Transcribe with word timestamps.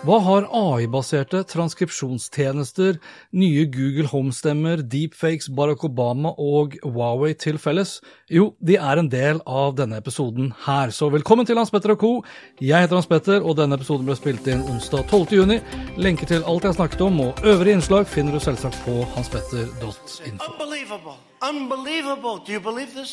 Hva 0.00 0.16
har 0.24 0.46
AI-baserte 0.56 1.42
transkripsjonstjenester, 1.44 2.96
nye 3.36 3.66
Google 3.68 4.08
Home-stemmer, 4.08 4.80
deepfakes, 4.80 5.50
Barack 5.52 5.82
Obama 5.84 6.30
og 6.40 6.78
Huawei 6.80 7.34
til 7.36 7.58
felles? 7.60 7.98
Jo, 8.32 8.54
de 8.64 8.78
er 8.80 8.96
en 8.96 9.10
del 9.12 9.42
av 9.44 9.74
denne 9.76 9.98
episoden 10.00 10.54
her, 10.64 10.88
så 10.96 11.10
velkommen 11.12 11.44
til 11.44 11.60
Hans 11.60 11.68
Petter 11.74 11.92
og 11.92 12.00
co. 12.00 12.12
Jeg 12.64 12.86
heter 12.86 12.96
Hans 12.96 13.10
Petter, 13.10 13.44
og 13.44 13.58
denne 13.58 13.76
episoden 13.76 14.08
ble 14.08 14.16
spilt 14.16 14.48
inn 14.48 14.64
onsdag 14.72 15.04
12. 15.10 15.34
juni. 15.36 15.58
Lenker 16.00 16.30
til 16.32 16.48
alt 16.48 16.64
jeg 16.64 16.78
snakket 16.78 17.04
om 17.04 17.20
og 17.26 17.44
øvrige 17.44 17.76
innslag 17.76 18.08
finner 18.08 18.32
du 18.32 18.40
selvsagt 18.40 18.80
på 18.86 19.02
hanspetter.info. 19.18 20.48
Unbelievable. 20.48 21.18
Unbelievable. 21.44 22.40
Do 22.46 22.56
you 22.56 22.64
believe? 22.64 23.04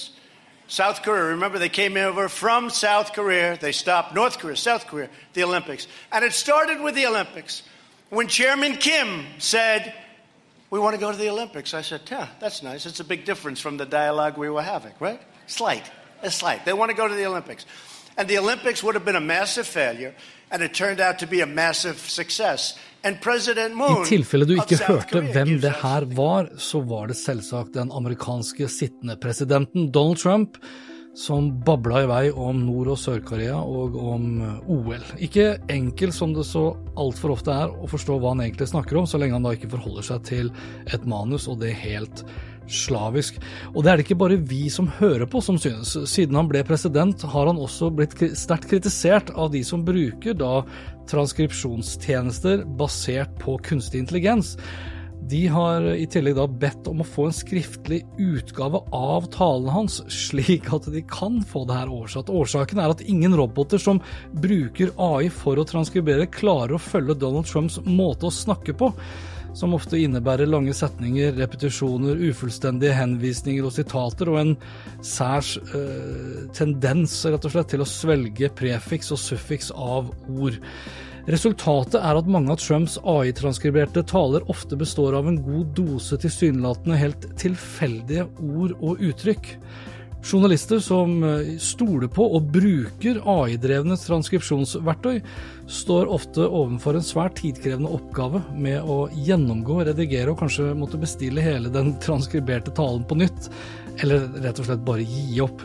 South 0.67 1.01
Korea, 1.01 1.23
remember 1.23 1.59
they 1.59 1.69
came 1.69 1.95
over 1.95 2.27
from 2.27 2.69
South 2.69 3.13
Korea. 3.13 3.57
They 3.57 3.71
stopped 3.71 4.13
North 4.13 4.37
Korea, 4.37 4.57
South 4.57 4.87
Korea, 4.87 5.09
the 5.33 5.43
Olympics. 5.43 5.87
And 6.11 6.25
it 6.25 6.33
started 6.33 6.81
with 6.81 6.93
the 6.93 7.05
Olympics. 7.05 7.63
When 8.09 8.27
Chairman 8.27 8.73
Kim 8.75 9.25
said, 9.37 9.93
We 10.69 10.79
want 10.79 10.95
to 10.95 10.99
go 10.99 11.11
to 11.11 11.17
the 11.17 11.29
Olympics, 11.29 11.73
I 11.73 11.81
said, 11.81 12.01
Yeah, 12.11 12.27
that's 12.39 12.63
nice. 12.63 12.85
It's 12.85 12.99
a 12.99 13.05
big 13.05 13.23
difference 13.23 13.61
from 13.61 13.77
the 13.77 13.85
dialogue 13.85 14.37
we 14.37 14.49
were 14.49 14.61
having, 14.61 14.93
right? 14.99 15.21
Slight. 15.47 15.89
A 16.21 16.31
slight. 16.31 16.65
They 16.65 16.73
want 16.73 16.91
to 16.91 16.97
go 16.97 17.07
to 17.07 17.13
the 17.13 17.25
Olympics. 17.25 17.65
And 18.17 18.27
the 18.27 18.39
Olympics 18.39 18.83
would 18.83 18.95
have 18.95 19.05
been 19.05 19.15
a 19.15 19.21
massive 19.21 19.67
failure, 19.67 20.15
and 20.49 20.63
it 20.63 20.73
turned 20.73 20.99
out 20.99 21.19
to 21.19 21.27
be 21.27 21.41
a 21.41 21.45
massive 21.45 21.99
success. 21.99 22.77
I 24.03 24.09
tilfelle 24.09 24.47
du 24.49 24.57
ikke 24.57 24.81
hørte 24.83 25.23
hvem 25.31 25.55
det 25.63 25.71
her 25.83 26.07
var, 26.17 26.51
så 26.59 26.81
var 26.85 27.07
det 27.11 27.17
selvsagt 27.19 27.77
den 27.77 27.93
amerikanske 27.95 28.67
sittende 28.71 29.17
presidenten 29.21 29.91
Donald 29.95 30.19
Trump 30.21 30.59
som 31.17 31.49
babla 31.65 32.03
i 32.03 32.09
vei 32.09 32.25
om 32.29 32.59
Nord- 32.61 32.91
og 32.93 32.99
Sør-Korea 33.01 33.57
og 33.57 33.95
om 33.97 34.27
eh, 34.45 34.69
OL. 34.69 35.05
Ikke 35.25 35.47
enkelt 35.73 36.13
som 36.13 36.35
det 36.35 36.45
så 36.45 36.67
altfor 36.99 37.33
ofte 37.33 37.55
er 37.55 37.73
å 37.73 37.89
forstå 37.89 38.19
hva 38.21 38.35
han 38.35 38.43
egentlig 38.45 38.69
snakker 38.69 38.99
om, 38.99 39.07
så 39.09 39.17
lenge 39.17 39.33
han 39.39 39.47
da 39.47 39.55
ikke 39.57 39.71
forholder 39.71 40.05
seg 40.11 40.27
til 40.29 40.51
et 40.85 41.09
manus, 41.09 41.49
og 41.49 41.57
det 41.63 41.73
helt 41.81 42.21
slavisk. 42.67 43.39
Og 43.73 43.83
det 43.83 43.91
er 43.91 43.99
det 43.99 44.07
ikke 44.07 44.19
bare 44.23 44.39
vi 44.49 44.67
som 44.73 44.89
hører 44.99 45.27
på 45.29 45.41
som 45.43 45.59
synes. 45.61 45.95
Siden 46.09 46.37
han 46.39 46.49
ble 46.51 46.63
president, 46.67 47.23
har 47.23 47.49
han 47.49 47.61
også 47.61 47.91
blitt 47.95 48.17
sterkt 48.37 48.69
kritisert 48.71 49.33
av 49.35 49.51
de 49.55 49.63
som 49.67 49.85
bruker 49.87 50.37
da 50.37 50.61
transkripsjonstjenester 51.07 52.65
basert 52.77 53.33
på 53.41 53.57
kunstig 53.63 54.03
intelligens. 54.03 54.55
De 55.27 55.41
har 55.51 55.83
i 55.97 56.05
tillegg 56.07 56.37
da 56.37 56.45
bedt 56.47 56.87
om 56.87 57.01
å 57.01 57.07
få 57.07 57.25
en 57.27 57.35
skriftlig 57.35 57.99
utgave 58.21 58.79
av 58.95 59.25
talen 59.33 59.71
hans, 59.73 59.97
slik 60.13 60.69
at 60.71 60.87
de 60.93 61.01
kan 61.09 61.41
få 61.43 61.65
det 61.67 61.75
her 61.79 61.91
oversatt. 61.91 62.29
Årsaken 62.31 62.79
er 62.79 62.93
at 62.93 63.03
ingen 63.03 63.35
roboter 63.35 63.81
som 63.81 63.99
bruker 64.31 64.93
AI 64.95 65.31
for 65.33 65.59
å 65.59 65.65
transkribere, 65.67 66.29
klarer 66.31 66.77
å 66.77 66.83
følge 66.83 67.17
Donald 67.19 67.49
Trumps 67.49 67.81
måte 67.83 68.29
å 68.29 68.33
snakke 68.33 68.77
på, 68.77 68.93
som 69.57 69.73
ofte 69.73 69.97
innebærer 69.97 70.49
lange 70.49 70.75
setninger, 70.77 71.33
repetisjoner, 71.39 72.19
ufullstendige 72.29 72.93
henvisninger 72.97 73.65
og 73.65 73.73
sitater, 73.73 74.29
og 74.29 74.39
en 74.41 74.53
særs 75.05 75.55
eh, 75.73 76.45
tendens 76.57 77.19
rett 77.25 77.49
og 77.49 77.55
slett 77.55 77.73
til 77.73 77.83
å 77.83 77.89
svelge 77.89 78.51
prefiks 78.57 79.13
og 79.15 79.21
suffiks 79.21 79.73
av 79.73 80.13
ord. 80.29 80.61
Resultatet 81.27 81.97
er 81.99 82.15
at 82.15 82.29
mange 82.31 82.53
av 82.53 82.61
Trumps 82.61 82.95
AI-transkriberte 83.03 84.05
taler 84.07 84.45
ofte 84.51 84.77
består 84.79 85.17
av 85.17 85.27
en 85.27 85.41
god 85.43 85.73
dose 85.75 86.15
tilsynelatende 86.23 86.99
helt 87.01 87.27
tilfeldige 87.41 88.29
ord 88.39 88.77
og 88.77 89.03
uttrykk. 89.09 89.49
Journalister 90.27 90.79
som 90.83 91.23
eh, 91.23 91.53
stoler 91.61 92.09
på 92.11 92.25
og 92.35 92.49
bruker 92.51 93.21
AI-drevne 93.23 93.95
transkripsjonsverktøy, 94.01 95.21
står 95.71 96.11
ofte 96.11 96.43
overfor 96.43 96.97
en 96.99 97.05
svært 97.05 97.37
tidkrevende 97.39 97.91
oppgave 97.95 98.41
med 98.59 98.83
å 98.83 99.05
gjennomgå, 99.15 99.79
redigere 99.87 100.33
og 100.33 100.41
kanskje 100.41 100.73
måtte 100.75 100.99
bestille 100.99 101.43
hele 101.43 101.71
den 101.71 101.93
transkriberte 102.03 102.75
talen 102.75 103.07
på 103.07 103.19
nytt, 103.21 103.47
eller 104.03 104.27
rett 104.43 104.59
og 104.59 104.67
slett 104.67 104.83
bare 104.87 105.07
gi 105.07 105.39
opp. 105.45 105.63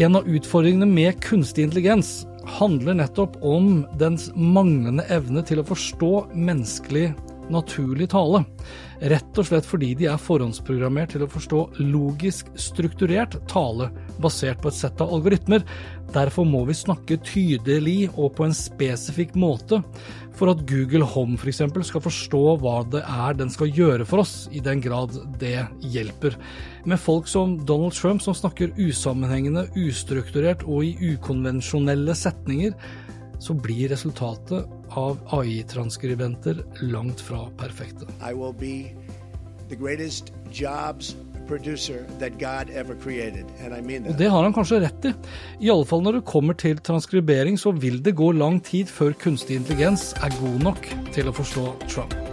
En 0.00 0.16
av 0.16 0.28
utfordringene 0.30 0.88
med 0.88 1.20
kunstig 1.24 1.68
intelligens 1.68 2.22
handler 2.58 2.96
nettopp 3.02 3.36
om 3.44 3.82
dens 4.00 4.30
manglende 4.32 5.04
evne 5.12 5.44
til 5.44 5.60
å 5.60 5.68
forstå 5.68 6.12
menneskelig 6.32 7.10
naturlig 7.52 8.10
tale. 8.12 8.42
Rett 8.98 9.38
og 9.38 9.46
slett 9.46 9.66
fordi 9.68 9.92
de 9.98 10.08
er 10.10 10.20
forhåndsprogrammert 10.20 11.14
til 11.14 11.24
å 11.24 11.30
forstå 11.30 11.60
logisk 11.80 12.50
strukturert 12.58 13.36
tale 13.50 13.90
basert 14.22 14.62
på 14.62 14.72
et 14.72 14.78
sett 14.78 15.02
av 15.04 15.12
algoritmer. 15.14 15.64
Derfor 16.14 16.48
må 16.48 16.64
vi 16.68 16.76
snakke 16.76 17.20
tydelig 17.22 18.08
og 18.14 18.32
på 18.38 18.48
en 18.48 18.56
spesifikk 18.56 19.36
måte 19.38 19.82
for 20.38 20.52
at 20.52 20.62
Google 20.70 21.06
Home 21.14 21.38
f.eks. 21.38 21.62
skal 21.88 22.04
forstå 22.04 22.42
hva 22.62 22.76
det 22.92 23.02
er 23.02 23.38
den 23.38 23.50
skal 23.50 23.72
gjøre 23.74 24.06
for 24.06 24.22
oss, 24.22 24.46
i 24.54 24.62
den 24.62 24.82
grad 24.82 25.16
det 25.40 25.66
hjelper. 25.82 26.38
Med 26.88 27.00
folk 27.02 27.28
som 27.30 27.58
Donald 27.66 27.96
Trump 27.98 28.22
som 28.22 28.36
snakker 28.36 28.76
usammenhengende, 28.78 29.66
ustrukturert 29.76 30.62
og 30.66 30.86
i 30.86 31.14
ukonvensjonelle 31.14 32.14
setninger, 32.16 32.76
så 33.38 33.54
blir 33.54 33.88
resultatet 33.92 34.66
av 34.98 35.18
AI-transkribenter 35.38 36.62
langt 36.90 37.20
fra 37.20 37.46
perfekte. 37.58 38.08
Created. 43.00 43.46
I 43.64 43.80
mean 43.80 44.06
Og 44.06 44.18
det 44.18 44.28
har 44.28 44.42
han 44.44 44.52
kanskje 44.52 44.82
rett 44.84 45.08
i. 45.08 45.14
I 45.64 45.70
alle 45.72 45.88
fall 45.88 46.04
når 46.04 46.20
det 46.20 46.24
kommer 46.28 46.58
til 46.58 46.80
transkribering, 46.84 47.56
så 47.58 47.72
vil 47.72 48.02
det 48.04 48.18
gå 48.18 48.32
lang 48.36 48.60
tid 48.60 48.90
før 48.92 49.16
kunstig 49.16 49.56
intelligens 49.62 50.12
er 50.20 50.34
god 50.42 50.64
nok 50.70 50.90
til 51.16 51.30
å 51.30 51.36
forstå 51.40 51.70
Trump. 51.88 52.27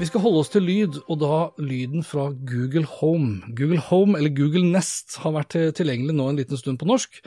Vi 0.00 0.06
skal 0.08 0.22
holde 0.24 0.40
oss 0.40 0.48
til 0.48 0.64
lyd, 0.64 0.94
og 1.12 1.18
da 1.20 1.38
lyden 1.60 2.00
fra 2.00 2.30
Google 2.32 2.86
Home. 2.88 3.42
Google 3.52 3.82
Home, 3.90 4.14
eller 4.16 4.32
Google 4.32 4.62
Nest, 4.72 5.18
har 5.20 5.34
vært 5.34 5.52
tilgjengelig 5.76 6.14
nå 6.16 6.30
en 6.30 6.38
liten 6.40 6.56
stund 6.56 6.80
på 6.80 6.88
norsk, 6.88 7.18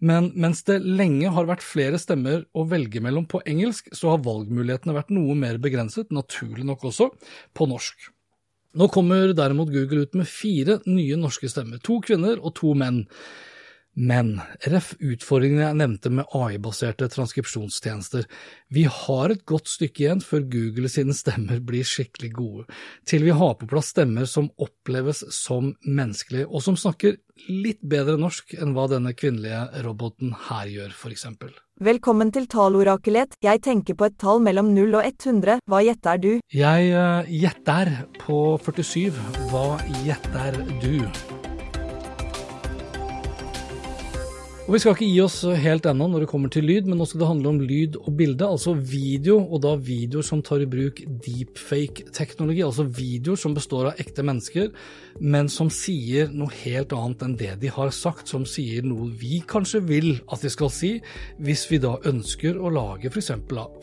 men 0.00 0.30
mens 0.40 0.64
det 0.64 0.78
lenge 0.80 1.28
har 1.36 1.50
vært 1.50 1.66
flere 1.66 2.00
stemmer 2.00 2.46
å 2.56 2.64
velge 2.70 3.02
mellom 3.04 3.26
på 3.28 3.42
engelsk, 3.44 3.92
så 3.92 4.14
har 4.14 4.24
valgmulighetene 4.24 4.96
vært 4.96 5.12
noe 5.12 5.36
mer 5.36 5.60
begrenset, 5.60 6.08
naturlig 6.08 6.64
nok 6.70 6.88
også, 6.88 7.10
på 7.52 7.68
norsk. 7.68 8.08
Nå 8.80 8.88
kommer 8.88 9.36
derimot 9.36 9.68
Google 9.74 10.06
ut 10.06 10.16
med 10.16 10.30
fire 10.32 10.80
nye 10.88 11.20
norske 11.20 11.52
stemmer, 11.52 11.84
to 11.84 12.00
kvinner 12.00 12.40
og 12.40 12.56
to 12.62 12.72
menn. 12.72 13.02
Men 13.92 14.38
ref 14.72 14.94
utfordringene 15.04 15.66
jeg 15.66 15.78
nevnte 15.82 16.12
med 16.16 16.30
AI-baserte 16.32 17.10
transkripsjonstjenester. 17.12 18.24
Vi 18.72 18.86
har 18.88 19.34
et 19.34 19.42
godt 19.48 19.68
stykke 19.68 20.06
igjen 20.06 20.22
før 20.24 20.46
Google 20.52 20.88
sine 20.92 21.16
stemmer 21.16 21.60
blir 21.60 21.84
skikkelig 21.84 22.30
gode, 22.38 22.64
til 23.04 23.26
vi 23.26 23.34
har 23.36 23.58
på 23.60 23.68
plass 23.68 23.92
stemmer 23.92 24.28
som 24.30 24.48
oppleves 24.56 25.24
som 25.36 25.74
menneskelige, 25.84 26.48
og 26.48 26.64
som 26.64 26.78
snakker 26.80 27.18
litt 27.50 27.82
bedre 27.84 28.16
norsk 28.20 28.54
enn 28.56 28.72
hva 28.76 28.86
denne 28.92 29.12
kvinnelige 29.18 29.84
roboten 29.84 30.32
her 30.48 30.72
gjør, 30.72 30.96
for 30.96 31.12
eksempel. 31.12 31.52
Velkommen 31.82 32.30
til 32.32 32.46
talorakelet. 32.46 33.36
Jeg 33.42 33.62
tenker 33.64 33.98
på 33.98 34.08
et 34.08 34.18
tall 34.20 34.40
mellom 34.44 34.70
0 34.76 35.00
og 35.00 35.08
100. 35.08 35.60
Hva 35.68 35.82
gjetter 35.84 36.22
du? 36.22 36.32
Jeg 36.54 36.92
eh, 36.94 37.32
gjetter 37.42 37.94
på 38.22 38.42
47. 38.62 39.22
Hva 39.50 39.66
gjetter 40.06 40.60
du? 40.84 41.41
Og 44.62 44.76
Vi 44.76 44.78
skal 44.78 44.94
ikke 44.94 45.06
gi 45.10 45.18
oss 45.24 45.40
helt 45.58 45.86
ennå 45.90 46.06
når 46.06 46.22
det 46.22 46.28
kommer 46.30 46.50
til 46.52 46.62
lyd, 46.68 46.86
men 46.86 47.00
nå 47.00 47.06
skal 47.10 47.24
det 47.24 47.28
handle 47.32 47.50
om 47.50 47.56
lyd 47.66 47.96
og 47.98 48.12
bilde, 48.14 48.46
altså 48.46 48.76
video, 48.78 49.40
og 49.42 49.64
da 49.64 49.72
videoer 49.74 50.22
som 50.22 50.38
tar 50.46 50.62
i 50.62 50.68
bruk 50.70 51.00
deepfake-teknologi, 51.24 52.62
altså 52.62 52.86
videoer 52.86 53.40
som 53.42 53.56
består 53.56 53.88
av 53.90 54.02
ekte 54.04 54.22
mennesker, 54.22 54.70
men 55.18 55.50
som 55.50 55.66
sier 55.66 56.30
noe 56.30 56.54
helt 56.60 56.94
annet 56.94 57.26
enn 57.26 57.34
det 57.40 57.56
de 57.64 57.72
har 57.74 57.90
sagt, 57.90 58.30
som 58.30 58.46
sier 58.46 58.86
noe 58.86 59.10
vi 59.18 59.40
kanskje 59.50 59.82
vil 59.88 60.12
at 60.30 60.46
de 60.46 60.54
skal 60.54 60.70
si, 60.70 60.92
hvis 61.42 61.66
vi 61.72 61.82
da 61.82 61.96
ønsker 62.06 62.54
å 62.54 62.70
lage 62.70 63.10
f.eks. 63.10 63.32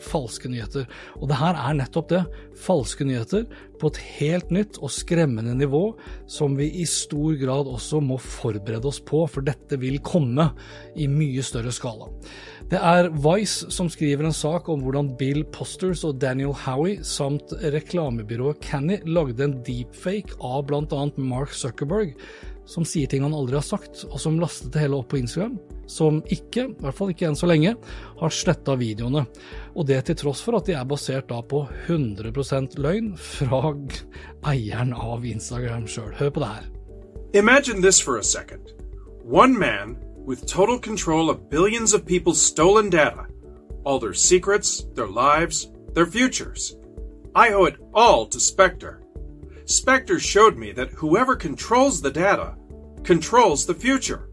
falske 0.08 0.48
nyheter. 0.48 0.88
Og 1.20 1.28
det 1.28 1.42
her 1.42 1.60
er 1.60 1.76
nettopp 1.76 2.08
det, 2.16 2.24
falske 2.56 3.04
nyheter, 3.04 3.44
på 3.80 3.90
et 3.90 4.00
helt 4.20 4.52
nytt 4.54 4.78
og 4.84 4.92
skremmende 4.92 5.54
nivå, 5.56 5.82
som 6.30 6.56
vi 6.58 6.68
i 6.82 6.86
stor 6.88 7.34
grad 7.40 7.70
også 7.70 8.02
må 8.04 8.18
forberede 8.20 8.88
oss 8.90 9.00
på, 9.00 9.24
for 9.30 9.46
dette 9.46 9.78
vil 9.80 9.98
komme 10.04 10.50
i 10.94 11.08
mye 11.10 11.44
større 11.46 11.72
skala. 11.74 12.10
Det 12.70 12.78
er 12.78 13.08
Vice 13.24 13.70
som 13.74 13.88
skriver 13.90 14.28
en 14.28 14.36
sak 14.36 14.68
om 14.70 14.84
hvordan 14.84 15.14
Bill 15.18 15.42
Posters 15.50 16.04
og 16.06 16.20
Daniel 16.22 16.54
Howie 16.66 17.00
samt 17.06 17.50
reklamebyrået 17.74 18.60
Canny 18.62 19.00
lagde 19.08 19.48
en 19.48 19.58
deepfake 19.66 20.38
av 20.38 20.68
bl.a. 20.68 21.02
Mark 21.18 21.56
Zuckerberg, 21.56 22.14
som 22.70 22.86
sier 22.86 23.10
ting 23.10 23.24
han 23.26 23.34
aldri 23.34 23.58
har 23.58 23.66
sagt, 23.66 24.04
og 24.06 24.20
som 24.22 24.38
lastet 24.38 24.70
det 24.74 24.84
hele 24.84 25.00
opp 25.00 25.10
på 25.10 25.18
Instagram, 25.18 25.58
som 25.90 26.20
ikke, 26.30 26.68
i 26.70 26.82
hvert 26.84 26.96
fall 26.96 27.10
ikke 27.12 27.26
enn 27.28 27.38
så 27.38 27.48
lenge, 27.50 27.74
har 28.20 28.34
sletta 28.34 28.76
videoene. 28.78 29.24
Og 29.74 29.86
det 29.88 30.00
til 30.06 30.18
tross 30.22 30.42
for 30.44 30.58
at 30.58 30.68
de 30.68 30.76
er 30.78 30.86
basert 30.88 31.28
da 31.30 31.40
på 31.42 31.64
100 31.88 32.78
løgn 32.78 33.16
fra 33.18 33.62
eieren 34.50 34.94
av 34.94 35.26
Instagram 35.26 35.88
sjøl. 35.90 36.14
Hør 36.18 36.30
på 36.30 36.44
det 36.44 36.52
her. 36.54 36.70
Imagine 37.34 37.82
this 37.82 38.00
for 38.00 38.18
a 38.18 38.24
second. 38.24 38.72
One 39.24 39.58
man 39.58 39.96
with 40.26 40.46
total 40.46 40.78
control 40.78 41.30
of 41.30 41.50
billions 41.50 41.94
of 41.94 42.06
people's 42.06 42.40
stolen 42.40 42.90
data, 42.90 43.26
all 43.84 43.98
their 43.98 44.14
secrets, 44.14 44.86
their 44.94 45.06
lives, 45.06 45.70
their 45.94 46.06
futures. 46.06 46.76
I 47.34 47.52
owe 47.52 47.66
it 47.66 47.76
all 47.94 48.26
to 48.26 48.40
Spectre. 48.40 49.02
Spectre 49.64 50.18
showed 50.18 50.56
me 50.56 50.72
that 50.72 50.90
whoever 50.90 51.36
controls 51.36 52.00
the 52.00 52.10
data 52.10 52.56
controls 53.04 53.66
the 53.66 53.74
future. 53.74 54.29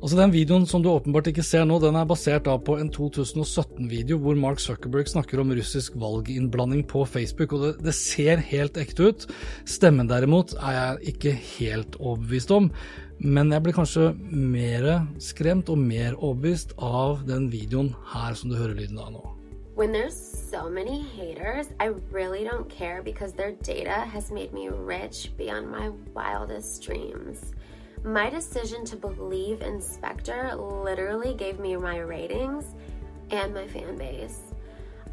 Altså 0.00 0.16
Den 0.16 0.30
videoen 0.32 0.62
som 0.64 0.80
du 0.80 0.88
åpenbart 0.88 1.26
ikke 1.28 1.42
ser 1.44 1.66
nå, 1.68 1.74
den 1.82 1.96
er 2.00 2.06
basert 2.08 2.46
da 2.46 2.54
på 2.56 2.78
en 2.80 2.88
2017-video 2.88 4.16
hvor 4.22 4.38
Mark 4.40 4.62
Zuckerberg 4.64 5.10
snakker 5.12 5.42
om 5.42 5.52
russisk 5.52 5.98
valginnblanding 6.00 6.86
på 6.88 7.02
Facebook, 7.04 7.52
og 7.52 7.66
det, 7.66 7.72
det, 7.84 7.92
ser 7.98 8.40
helt 8.48 8.80
ekte 8.80 9.10
ut. 9.10 9.26
Stemmen 9.68 10.08
derimot 10.08 10.54
er 10.56 10.72
jeg 10.78 11.12
ikke 11.12 11.34
helt 11.58 12.00
overbevist 12.00 12.54
om, 12.56 12.70
men 13.20 13.52
jeg 13.52 13.66
blir 13.66 13.76
kanskje 13.76 14.06
mer 14.32 14.88
skremt 15.20 15.68
og 15.68 15.84
mer 15.84 16.16
overbevist 16.16 16.72
av 16.80 17.20
den 17.28 17.50
videoen 17.52 17.92
her 18.14 18.32
som 18.40 18.48
du 18.48 18.56
hører 18.56 18.80
lyden 18.80 19.04
av 19.04 19.12
nå. 19.18 19.24
When 19.76 19.92
there's 19.92 20.16
so 20.16 20.70
many 20.70 21.04
haters, 21.12 21.68
I 21.76 21.92
really 22.10 22.44
don't 22.48 22.70
care 22.72 23.02
because 23.02 23.34
their 23.34 23.52
data 23.52 24.00
has 24.08 24.32
made 24.32 24.54
me 24.54 24.70
rich 24.70 25.36
beyond 25.36 25.68
my 25.68 25.92
wildest 26.16 26.88
dreams. 26.88 27.52
My 28.04 28.30
decision 28.30 28.86
to 28.86 28.96
believe 28.96 29.60
in 29.60 29.78
Spectre 29.82 30.54
literally 30.56 31.34
gave 31.34 31.60
me 31.60 31.76
my 31.76 31.98
ratings 31.98 32.64
and 33.30 33.52
my 33.52 33.66
fan 33.66 33.96
base. 33.98 34.38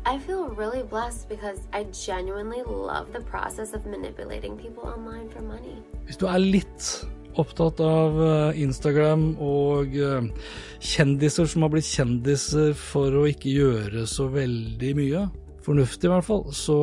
I 0.05 0.17
feel 0.19 0.47
really 0.47 0.83
blessed 0.83 1.27
because 1.27 1.59
I 1.73 1.83
genuinely 1.91 2.63
love 2.63 3.11
the 3.11 3.19
process 3.19 3.73
of 3.73 3.85
manipulating 3.85 4.55
people 4.55 4.83
online 4.83 5.27
for 5.27 5.41
money. 5.41 5.83
Hvis 6.07 6.15
du 6.15 6.29
er 6.31 6.39
litt 6.39 6.87
opptatt 7.35 7.83
av 7.83 8.15
eh, 8.23 8.61
Instagram 8.63 9.33
og 9.35 9.91
eh, 9.99 10.31
kjendiser 10.79 11.43
som 11.51 11.67
har 11.67 11.73
blitt 11.75 11.91
kjendiser 11.91 12.71
for 12.71 13.11
å 13.11 13.27
ikke 13.27 13.51
gjøre 13.51 14.07
så 14.07 14.29
veldig 14.31 14.93
mye, 14.95 15.27
fornuftig 15.67 16.07
i 16.07 16.13
hvert 16.13 16.29
fall, 16.29 16.47
så 16.55 16.79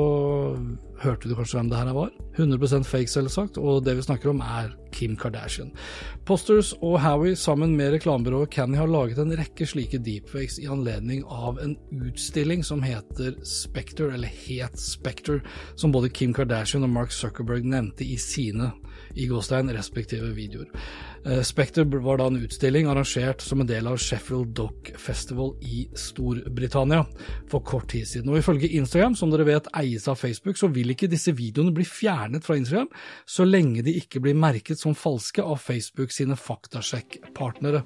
hørte 1.00 1.32
du 1.32 1.34
kanskje 1.38 1.62
hvem 1.62 1.72
det 1.72 1.80
her 1.80 1.96
var? 1.96 2.12
100% 2.36 2.84
fake, 2.84 3.08
selvsagt, 3.08 3.56
og 3.56 3.86
det 3.88 3.96
vi 3.96 4.04
snakker 4.04 4.34
om 4.34 4.44
er 4.44 4.74
Kim 4.94 5.16
Kardashian. 5.18 5.72
Posters 6.24 6.72
og 6.80 7.00
Howie 7.02 7.36
sammen 7.36 7.74
med 7.76 7.96
reklamebyrået 7.96 8.52
Canny 8.54 8.78
har 8.78 8.90
laget 8.90 9.18
en 9.22 9.34
rekke 9.38 9.66
slike 9.66 10.00
deepfakes 10.06 10.60
i 10.62 10.68
anledning 10.70 11.24
av 11.26 11.58
en 11.62 11.76
utstilling 12.04 12.64
som 12.66 12.84
heter 12.86 13.36
Spectre, 13.44 14.12
eller 14.14 14.30
het 14.46 14.78
Spectre, 14.80 15.40
som 15.76 15.92
både 15.94 16.12
Kim 16.14 16.34
Kardashian 16.34 16.86
og 16.86 16.94
Mark 16.94 17.12
Zuckerberg 17.14 17.66
nevnte 17.66 18.06
i 18.06 18.16
sine 18.20 18.72
i 19.14 19.28
gåstein 19.30 19.72
respektive 19.74 20.32
videoer. 20.36 20.70
Spekter 21.24 21.74
Spectre 21.74 21.84
var 22.04 22.18
da 22.18 22.26
en 22.26 22.36
utstilling 22.36 22.86
arrangert 22.86 23.40
som 23.40 23.60
en 23.60 23.66
del 23.66 23.86
av 23.88 23.96
Sheffield 23.96 24.52
Dock 24.56 24.90
Festival 25.00 25.54
i 25.64 25.86
Storbritannia 25.96 27.06
for 27.50 27.64
kort 27.64 27.88
tid 27.90 28.08
siden. 28.08 28.28
Og 28.28 28.38
ifølge 28.42 28.68
Instagram, 28.76 29.16
som 29.16 29.32
dere 29.32 29.46
vet 29.48 29.70
eies 29.80 30.04
av 30.08 30.20
Facebook, 30.20 30.58
så 30.60 30.68
vil 30.68 30.92
ikke 30.92 31.08
disse 31.08 31.32
videoene 31.32 31.72
bli 31.72 31.86
fjernet 31.88 32.44
fra 32.44 32.58
Instagram 32.60 32.90
så 33.24 33.48
lenge 33.48 33.86
de 33.86 33.96
ikke 34.02 34.20
blir 34.20 34.36
merket 34.36 34.80
som 34.80 34.94
falske 34.94 35.42
av 35.42 35.56
Facebook 35.64 36.12
sine 36.12 36.36
faktasjekk-partnere. 36.36 37.84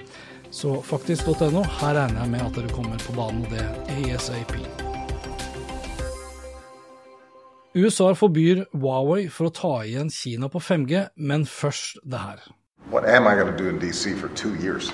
Så 0.50 0.80
faktisk.no, 0.82 1.62
her 1.78 1.96
regner 2.02 2.24
jeg 2.24 2.34
med 2.34 2.46
at 2.48 2.58
dere 2.58 2.74
kommer 2.74 3.06
på 3.06 3.16
banen, 3.16 3.46
og 3.46 3.54
det 3.54 4.12
ASAP. 4.12 4.87
USA 7.78 8.10
forbyr 8.10 8.64
Huawei 8.74 9.28
for 9.30 9.46
å 9.46 9.52
ta 9.54 9.68
igjen 9.86 10.08
Kina 10.10 10.48
på 10.50 10.58
5G, 10.58 11.02
men 11.14 11.44
først 11.46 12.00
det 12.02 12.18
her. 12.18 12.40
What 12.90 13.04
am 13.04 13.28
I 13.28 13.36
going 13.38 13.52
to 13.52 13.56
do 13.56 13.68
in 13.68 13.78
DC 13.78 14.16
for 14.18 14.28
two 14.34 14.54
years? 14.56 14.90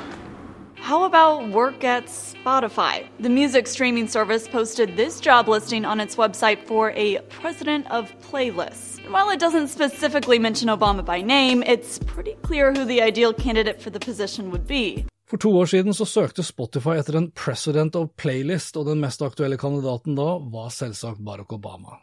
How 0.76 1.04
about 1.04 1.48
work 1.48 1.82
at 1.82 2.08
Spotify? 2.08 3.06
The 3.20 3.30
music 3.30 3.68
streaming 3.68 4.06
service 4.06 4.46
posted 4.46 4.98
this 4.98 5.18
job 5.18 5.48
listing 5.48 5.86
on 5.86 5.98
its 5.98 6.16
website 6.16 6.66
for 6.66 6.90
a 6.90 7.20
president 7.40 7.90
of 7.90 8.12
playlists. 8.20 9.00
While 9.10 9.30
it 9.30 9.40
doesn't 9.40 9.68
specifically 9.68 10.38
mention 10.38 10.68
Obama 10.68 11.02
by 11.02 11.22
name, 11.22 11.62
it's 11.62 11.98
pretty 12.00 12.36
clear 12.42 12.74
who 12.74 12.84
the 12.84 13.00
ideal 13.00 13.32
candidate 13.32 13.80
for 13.80 13.88
the 13.88 14.00
position 14.00 14.50
would 14.50 14.66
be. 14.66 15.06
For 15.26 15.38
to 15.38 15.48
år 15.48 15.66
siden 15.66 15.94
så 15.94 16.04
søkte 16.04 16.42
Spotify 16.42 16.98
etter 16.98 17.16
en 17.16 17.30
president 17.30 17.96
of 17.96 18.10
playlist, 18.16 18.76
og 18.76 18.86
den 18.86 19.00
mest 19.00 19.22
aktuelle 19.22 19.56
kandidaten 19.56 20.14
da 20.14 20.36
var 20.52 20.68
selvsagt 20.68 21.24
Barack 21.24 21.52
Obama 21.52 21.96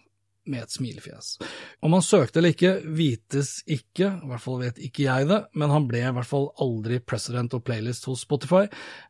med 0.51 0.65
et 0.65 0.73
smilefjes. 0.75 1.33
Om 1.81 1.95
han 1.95 2.03
søkte 2.05 2.41
eller 2.41 2.55
ikke, 2.55 2.73
vites 2.97 3.53
ikke, 3.65 4.09
i 4.11 4.29
hvert 4.29 4.43
fall 4.43 4.59
vet 4.61 4.81
ikke 4.83 5.05
jeg 5.07 5.29
det, 5.31 5.39
men 5.57 5.73
han 5.73 5.87
ble 5.89 6.03
i 6.03 6.13
hvert 6.17 6.29
fall 6.29 6.49
aldri 6.61 6.99
president 6.99 7.55
og 7.57 7.63
playlist 7.67 8.09
hos 8.09 8.25
Spotify. 8.27 8.65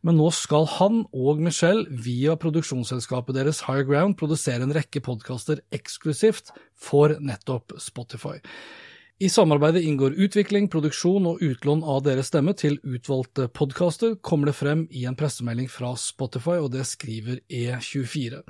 Men 0.05 0.19
nå 0.21 0.29
skal 0.35 0.69
han 0.77 1.03
og 1.11 1.41
Michelle 1.43 1.87
via 2.05 2.37
produksjonsselskapet 2.39 3.37
deres 3.37 3.65
Higher 3.67 3.87
Ground 3.89 4.19
produsere 4.21 4.67
en 4.67 4.75
rekke 4.75 5.03
podkaster 5.03 5.63
eksklusivt 5.75 6.53
for 6.77 7.17
nettopp 7.19 7.75
Spotify. 7.81 8.37
I 9.21 9.29
samarbeidet 9.29 9.83
inngår 9.85 10.15
utvikling, 10.17 10.65
produksjon 10.73 11.27
og 11.29 11.43
utlån 11.45 11.83
av 11.85 11.99
deres 12.07 12.31
stemme 12.31 12.55
til 12.57 12.79
utvalgte 12.81 13.45
podkaster, 13.53 14.15
kommer 14.17 14.49
det 14.49 14.55
frem 14.57 14.87
i 14.89 15.03
en 15.05 15.17
pressemelding 15.19 15.69
fra 15.69 15.91
Spotify, 15.93 16.55
og 16.57 16.71
det 16.73 16.87
skriver 16.89 17.37
E24. 17.45 18.41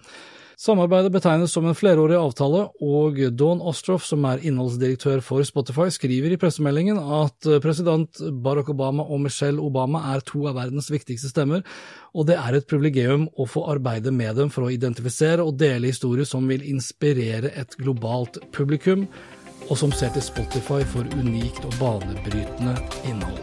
Samarbeidet 0.61 1.09
betegnes 1.09 1.55
som 1.55 1.65
en 1.65 1.73
flerårig 1.73 2.19
avtale, 2.21 2.67
og 2.85 3.17
Dawn 3.33 3.63
Ostroff, 3.65 4.03
som 4.05 4.27
er 4.29 4.43
innholdsdirektør 4.45 5.23
for 5.25 5.41
Spotify, 5.47 5.87
skriver 5.89 6.35
i 6.35 6.37
pressemeldingen 6.37 6.99
at 7.01 7.47
president 7.63 8.21
Barack 8.45 8.69
Obama 8.69 9.07
og 9.09 9.23
Michelle 9.23 9.57
Obama 9.57 10.03
er 10.13 10.21
to 10.21 10.43
av 10.51 10.59
verdens 10.59 10.91
viktigste 10.93 11.31
stemmer, 11.31 11.65
og 12.13 12.29
det 12.29 12.37
er 12.37 12.59
et 12.59 12.69
privilegium 12.69 13.25
å 13.41 13.49
få 13.49 13.65
arbeide 13.73 14.13
med 14.13 14.37
dem 14.37 14.53
for 14.53 14.67
å 14.67 14.73
identifisere 14.75 15.41
og 15.41 15.57
dele 15.57 15.89
historier 15.89 16.29
som 16.29 16.45
vil 16.45 16.67
inspirere 16.69 17.55
et 17.57 17.73
globalt 17.81 18.37
publikum, 18.53 19.07
og 19.65 19.79
som 19.81 19.89
ser 19.97 20.13
til 20.13 20.29
Spotify 20.29 20.83
for 20.93 21.09
unikt 21.17 21.65
og 21.65 21.73
banebrytende 21.81 22.77
innhold. 23.09 23.40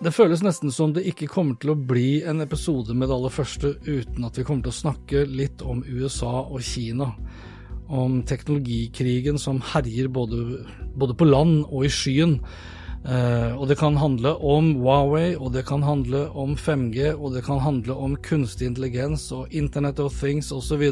Det 0.00 0.14
føles 0.16 0.40
nesten 0.40 0.70
som 0.72 0.94
det 0.96 1.02
ikke 1.10 1.26
kommer 1.28 1.58
til 1.60 1.74
å 1.74 1.76
bli 1.76 2.22
en 2.24 2.40
episode 2.40 2.94
med 2.96 3.10
det 3.10 3.16
aller 3.18 3.32
første 3.34 3.74
uten 3.84 4.24
at 4.24 4.38
vi 4.38 4.46
kommer 4.48 4.64
til 4.64 4.72
å 4.72 4.78
snakke 4.78 5.26
litt 5.28 5.60
om 5.60 5.82
USA 5.84 6.38
og 6.40 6.64
Kina. 6.64 7.10
Om 7.84 8.22
teknologikrigen 8.24 9.36
som 9.36 9.58
herjer 9.74 10.08
både, 10.08 10.62
både 10.96 11.16
på 11.20 11.28
land 11.28 11.66
og 11.66 11.84
i 11.84 11.92
skyen. 11.92 12.38
Eh, 13.04 13.52
og 13.52 13.66
det 13.68 13.76
kan 13.80 13.98
handle 14.00 14.38
om 14.40 14.72
Huawei, 14.80 15.34
og 15.36 15.52
det 15.52 15.66
kan 15.68 15.84
handle 15.84 16.30
om 16.32 16.56
5G, 16.56 17.12
og 17.12 17.36
det 17.36 17.44
kan 17.44 17.60
handle 17.60 17.92
om 17.92 18.16
kunstig 18.24 18.70
intelligens 18.70 19.28
og 19.36 19.52
Internet 19.52 20.00
of 20.00 20.16
Things 20.16 20.48
osv. 20.48 20.86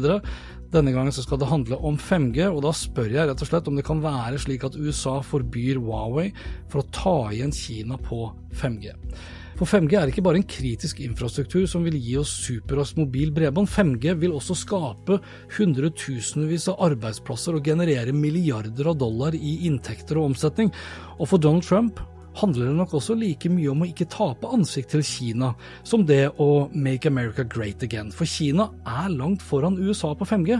Denne 0.69 0.93
gangen 0.93 1.13
så 1.13 1.23
skal 1.25 1.39
det 1.41 1.49
handle 1.49 1.79
om 1.81 1.95
5G, 1.97 2.43
og 2.45 2.61
da 2.61 2.71
spør 2.77 3.09
jeg 3.09 3.25
rett 3.25 3.41
og 3.41 3.49
slett 3.49 3.69
om 3.71 3.77
det 3.79 3.85
kan 3.87 4.03
være 4.03 4.37
slik 4.41 4.67
at 4.67 4.77
USA 4.77 5.15
forbyr 5.25 5.79
Huawei 5.81 6.27
for 6.69 6.83
å 6.83 6.89
ta 6.93 7.15
igjen 7.33 7.53
Kina 7.55 7.97
på 7.97 8.27
5G. 8.59 8.93
For 9.59 9.67
5G 9.67 9.97
er 9.97 10.11
ikke 10.11 10.23
bare 10.23 10.39
en 10.39 10.47
kritisk 10.47 11.01
infrastruktur 11.03 11.65
som 11.67 11.83
vil 11.83 11.97
gi 11.99 12.13
oss 12.21 12.31
superraskt 12.45 12.99
mobil 13.01 13.33
bredbånd. 13.35 13.67
5G 13.67 14.13
vil 14.21 14.37
også 14.37 14.55
skape 14.55 15.17
hundretusenvis 15.57 16.69
av 16.71 16.85
arbeidsplasser 16.91 17.57
og 17.57 17.65
generere 17.65 18.13
milliarder 18.15 18.93
av 18.93 19.01
dollar 19.01 19.35
i 19.35 19.57
inntekter 19.67 20.21
og 20.21 20.29
omsetning. 20.31 20.71
Og 21.17 21.27
for 21.33 21.41
Donald 21.41 21.65
Trump 21.67 21.99
handler 22.39 22.69
det 22.69 22.77
nok 22.79 22.95
også 22.99 23.15
like 23.19 23.51
mye 23.51 23.69
om 23.71 23.83
å 23.83 23.89
ikke 23.89 24.09
tape 24.11 24.49
ansikt 24.55 24.93
til 24.95 25.05
Kina 25.05 25.53
som 25.87 26.05
det 26.07 26.25
å 26.41 26.67
make 26.73 27.09
America 27.09 27.43
great 27.43 27.83
again. 27.85 28.11
For 28.15 28.29
Kina 28.29 28.69
er 28.87 29.13
langt 29.13 29.43
foran 29.45 29.79
USA 29.79 30.13
på 30.17 30.27
5G. 30.27 30.59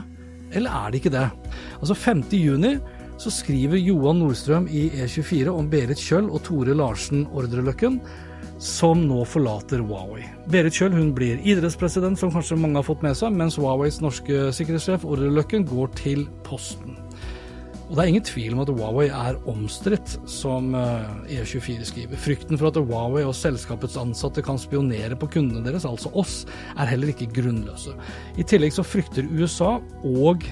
Eller 0.56 0.74
er 0.74 0.92
det 0.92 1.02
ikke 1.02 1.14
det? 1.14 1.28
Altså 1.80 1.98
5. 1.98 2.24
juni 2.38 2.78
så 3.20 3.32
skriver 3.34 3.82
Johan 3.82 4.22
Nordstrøm 4.22 4.70
i 4.72 4.88
E24 4.96 5.52
om 5.52 5.68
Berit 5.70 6.00
Kjøll 6.00 6.30
og 6.32 6.44
Tore 6.48 6.76
Larsen 6.78 7.26
Ordreløkken 7.36 8.00
som 8.60 9.06
nå 9.08 9.24
forlater 9.28 9.84
Huawei. 9.84 10.26
Berit 10.52 10.76
Kjøll 10.76 10.96
hun 10.96 11.12
blir 11.16 11.40
idrettspresident, 11.48 12.20
som 12.20 12.32
kanskje 12.34 12.60
mange 12.60 12.80
har 12.80 12.88
fått 12.88 13.04
med 13.06 13.16
seg, 13.18 13.36
mens 13.36 13.56
Huaweis 13.60 14.02
norske 14.04 14.50
sikkerhetssjef 14.56 15.08
Ordreløkken 15.08 15.68
går 15.68 15.94
til 16.00 16.26
Posten. 16.48 16.98
Og 17.90 17.96
Det 17.98 18.04
er 18.04 18.10
ingen 18.12 18.26
tvil 18.26 18.54
om 18.54 18.60
at 18.62 18.70
Huawei 18.70 19.08
er 19.10 19.38
omstridt, 19.50 20.12
som 20.30 20.76
E24 20.78 21.72
eh, 21.74 21.82
e 21.82 21.88
skriver. 21.90 22.20
Frykten 22.22 22.60
for 22.62 22.70
at 22.70 22.78
Huawei 22.78 23.24
og 23.26 23.34
selskapets 23.34 23.98
ansatte 23.98 24.44
kan 24.46 24.62
spionere 24.62 25.18
på 25.18 25.30
kundene 25.34 25.66
deres, 25.66 25.88
altså 25.90 26.12
oss, 26.14 26.44
er 26.78 26.92
heller 26.92 27.10
ikke 27.10 27.32
grunnløse. 27.34 27.96
I 28.38 28.46
tillegg 28.46 28.78
så 28.78 28.86
frykter 28.86 29.26
USA 29.34 29.80
og 30.06 30.46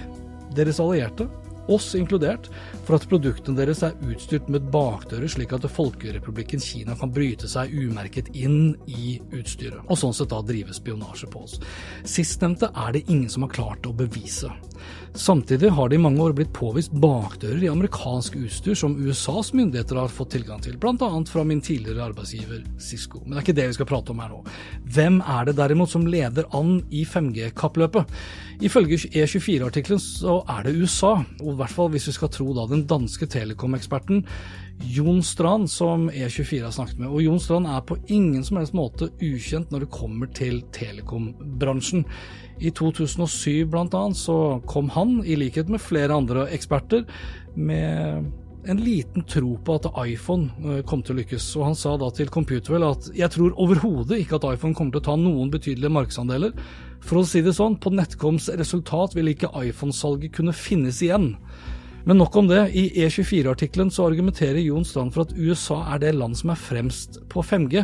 deres 0.57 0.81
allierte 0.81 1.29
oss 1.71 1.93
inkludert, 1.97 2.49
for 2.87 2.97
at 2.97 3.07
produktene 3.09 3.57
deres 3.59 3.83
er 3.85 3.97
utstyrt 4.07 4.49
med 4.51 4.69
bakdører, 4.73 5.27
slik 5.31 5.53
at 5.55 5.67
Folkerepublikken 5.71 6.63
Kina 6.63 6.95
kan 6.99 7.11
bryte 7.13 7.49
seg 7.51 7.73
umerket 7.73 8.31
inn 8.35 8.75
i 8.87 9.17
utstyret, 9.35 9.83
og 9.87 9.99
sånn 9.99 10.15
sett 10.15 10.31
da 10.33 10.41
drive 10.45 10.75
spionasje 10.75 11.29
på 11.33 11.43
oss. 11.45 11.59
Sistnevnte 12.07 12.71
er 12.73 12.95
det 12.95 13.05
ingen 13.07 13.29
som 13.31 13.47
har 13.47 13.55
klart 13.55 13.87
å 13.87 13.95
bevise. 13.95 14.51
Samtidig 15.17 15.69
har 15.73 15.89
det 15.89 15.95
i 15.97 16.01
mange 16.01 16.21
år 16.21 16.33
blitt 16.37 16.51
påvist 16.53 16.91
bakdører 17.01 17.63
i 17.65 17.69
amerikansk 17.71 18.35
utstyr 18.37 18.77
som 18.77 18.97
USAs 19.01 19.49
myndigheter 19.57 19.97
har 19.97 20.11
fått 20.13 20.35
tilgang 20.35 20.61
til, 20.61 20.75
bl.a. 20.77 21.09
fra 21.25 21.45
min 21.47 21.61
tidligere 21.63 22.05
arbeidsgiver 22.11 22.61
Cisco. 22.77 23.23
Men 23.23 23.33
det 23.33 23.39
er 23.39 23.45
ikke 23.47 23.57
det 23.57 23.67
vi 23.71 23.77
skal 23.79 23.89
prate 23.89 24.13
om 24.13 24.21
her 24.21 24.29
nå. 24.35 24.43
Hvem 24.93 25.17
er 25.25 25.47
det 25.49 25.57
derimot 25.57 25.89
som 25.89 26.05
leder 26.05 26.45
an 26.57 26.77
i 26.93 27.01
5G-kappløpet? 27.07 28.13
Ifølge 28.67 28.99
E24-artikkelen 29.09 30.01
så 30.01 30.39
er 30.49 30.67
det 30.67 30.75
USA, 30.77 31.15
og 31.41 31.56
hvert 31.59 31.73
fall 31.73 31.91
hvis 31.93 32.07
vi 32.09 32.15
skal 32.15 32.31
tro 32.33 32.51
da 32.55 32.67
den 32.69 32.85
danske 32.89 33.27
telekom-eksperten 33.29 34.23
Jon 34.93 35.23
Strand, 35.25 35.69
som 35.73 36.07
E24 36.11 36.63
har 36.67 36.73
snakket 36.75 36.99
med. 37.01 37.09
Og 37.09 37.23
Jon 37.25 37.39
Strand 37.41 37.69
er 37.69 37.85
på 37.85 37.97
ingen 38.13 38.43
som 38.45 38.59
helst 38.59 38.75
måte 38.77 39.09
ukjent 39.23 39.71
når 39.73 39.85
det 39.85 39.93
kommer 39.93 40.29
til 40.37 40.61
telekombransjen. 40.75 42.05
I 42.61 42.71
2007 42.77 43.65
bl.a. 43.71 44.03
så 44.17 44.37
kom 44.69 44.91
han, 44.93 45.19
i 45.25 45.37
likhet 45.37 45.69
med 45.73 45.81
flere 45.81 46.17
andre 46.17 46.47
eksperter, 46.53 47.07
med 47.57 48.29
en 48.67 48.81
liten 48.83 49.23
tro 49.23 49.55
på 49.63 49.77
at 49.79 49.87
iPhone 50.03 50.49
eh, 50.65 50.81
kom 50.87 51.01
til 51.05 51.15
å 51.15 51.21
lykkes. 51.21 51.45
Og 51.59 51.69
han 51.69 51.77
sa 51.77 51.95
da 51.99 52.09
til 52.13 52.31
Computerwell 52.33 52.85
at 52.89 53.09
jeg 53.15 53.31
tror 53.33 53.55
overhodet 53.63 54.19
ikke 54.21 54.39
at 54.39 54.49
iPhone 54.53 54.75
kommer 54.77 54.95
til 54.95 55.03
å 55.03 55.07
ta 55.07 55.15
noen 55.19 55.51
betydelige 55.53 55.93
markedsandeler. 55.93 56.53
For 57.05 57.21
å 57.21 57.25
si 57.27 57.43
det 57.45 57.55
sånn, 57.57 57.77
på 57.81 57.93
NetComs 57.93 58.49
resultat 58.59 59.15
vil 59.17 59.31
ikke 59.33 59.53
iPhone-salget 59.61 60.35
kunne 60.37 60.55
finnes 60.55 61.01
igjen. 61.05 61.33
Men 62.07 62.21
nok 62.21 62.35
om 62.39 62.47
det. 62.47 62.61
I 62.71 62.85
E24-artikkelen 63.03 63.89
så 63.91 64.05
argumenterer 64.07 64.61
Jon 64.63 64.85
Strand 64.87 65.11
for 65.11 65.25
at 65.25 65.33
USA 65.35 65.81
er 65.91 65.99
det 65.99 66.13
land 66.15 66.37
som 66.39 66.53
er 66.53 66.61
fremst 66.61 67.19
på 67.27 67.43
5G, 67.43 67.83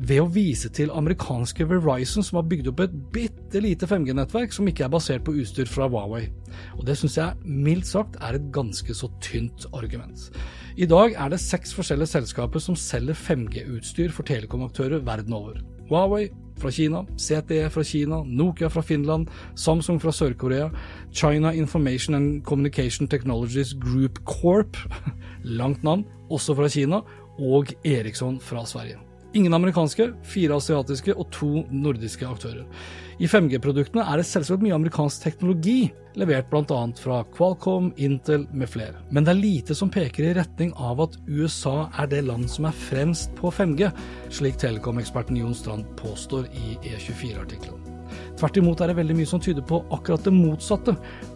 ved 0.00 0.22
å 0.22 0.30
vise 0.32 0.70
til 0.74 0.90
amerikanske 0.96 1.66
Verizon, 1.70 2.24
som 2.26 2.40
har 2.40 2.48
bygd 2.50 2.70
opp 2.72 2.82
et 2.82 2.96
bitte 3.14 3.62
lite 3.62 3.86
5G-nettverk 3.86 4.54
som 4.56 4.66
ikke 4.66 4.86
er 4.86 4.90
basert 4.90 5.22
på 5.26 5.36
utstyr 5.38 5.70
fra 5.70 5.86
Huawei. 5.86 6.24
Og 6.80 6.86
Det 6.88 6.96
syns 6.98 7.18
jeg 7.20 7.38
mildt 7.46 7.86
sagt 7.86 8.18
er 8.18 8.38
et 8.40 8.50
ganske 8.50 8.96
så 8.96 9.10
tynt 9.22 9.68
argument. 9.70 10.30
I 10.74 10.88
dag 10.90 11.14
er 11.14 11.30
det 11.30 11.42
seks 11.42 11.74
forskjellige 11.76 12.14
selskaper 12.16 12.62
som 12.64 12.78
selger 12.78 13.14
5G-utstyr 13.14 14.10
for 14.10 14.26
telekomaktører 14.26 15.04
verden 15.06 15.36
over. 15.36 15.62
Huawei 15.90 16.26
fra 16.60 16.70
Kina, 16.70 17.02
CTE 17.18 17.70
fra 17.72 17.84
Kina, 17.84 18.22
Nokia 18.24 18.70
fra 18.70 18.82
Finland, 18.84 19.28
Samsung 19.56 20.00
fra 20.02 20.12
Sør-Korea, 20.12 20.70
China 21.12 21.52
Information 21.52 22.14
and 22.14 22.42
Communication 22.44 23.08
Technologies 23.08 23.74
Group 23.74 24.20
Corp, 24.24 24.76
langt 25.60 25.84
navn, 25.84 26.04
også 26.30 26.54
fra 26.54 26.68
Kina, 26.68 27.02
og 27.40 27.72
Eriksson 27.84 28.40
fra 28.40 28.66
Sverige. 28.66 28.98
Ingen 29.34 29.54
amerikanske, 29.54 30.10
fire 30.26 30.56
asiatiske 30.58 31.14
og 31.14 31.30
to 31.30 31.64
nordiske 31.70 32.26
aktører. 32.26 32.64
I 33.20 33.28
5G-produktene 33.28 34.00
er 34.08 34.16
det 34.16 34.24
selvsagt 34.24 34.62
mye 34.64 34.72
amerikansk 34.72 35.26
teknologi, 35.26 35.90
levert 36.16 36.48
bl.a. 36.48 36.78
fra 36.96 37.18
Qualcomm, 37.36 37.90
Intel 38.00 38.46
med 38.56 38.72
flere. 38.72 38.96
Men 39.12 39.28
det 39.28 39.34
er 39.34 39.42
lite 39.42 39.76
som 39.76 39.92
peker 39.92 40.30
i 40.30 40.32
retning 40.38 40.72
av 40.80 41.04
at 41.04 41.20
USA 41.28 41.90
er 42.00 42.08
det 42.08 42.24
land 42.30 42.48
som 42.48 42.70
er 42.70 42.82
fremst 42.88 43.36
på 43.36 43.52
5G, 43.52 43.92
slik 44.32 44.56
telekom-eksperten 44.64 45.36
Jon 45.36 45.56
Strand 45.56 45.84
påstår 46.00 46.48
i 46.48 46.78
E24-artikkelen. 46.80 47.89
Tvert 48.40 48.56
imot 48.56 48.80
er 48.80 48.88
det 48.88 48.96
veldig 48.96 49.14
mye 49.18 49.28
som 49.28 49.40
tyder 49.42 49.64
på 49.68 49.82
akkurat 49.92 50.24
det 50.24 50.32
motsatte. 50.32 50.94